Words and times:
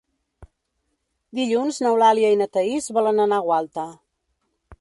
Dilluns 1.39 1.79
n'Eulàlia 1.85 2.33
i 2.37 2.41
na 2.41 2.49
Thaís 2.57 2.91
volen 2.99 3.25
anar 3.27 3.41
a 3.43 3.49
Gualta. 3.51 3.89